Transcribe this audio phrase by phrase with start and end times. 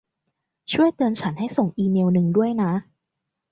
[0.71, 2.71] ช่วยเตือนฉันให้ส่งอีเมลล์นึงด้วยนะ